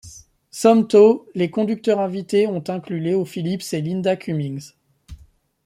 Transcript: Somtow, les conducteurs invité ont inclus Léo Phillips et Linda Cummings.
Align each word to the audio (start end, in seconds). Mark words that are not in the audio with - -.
Somtow, 0.49 1.27
les 1.35 1.51
conducteurs 1.51 1.99
invité 1.99 2.47
ont 2.47 2.63
inclus 2.69 2.99
Léo 2.99 3.23
Phillips 3.23 3.71
et 3.73 3.81
Linda 3.83 4.15
Cummings. 4.15 4.71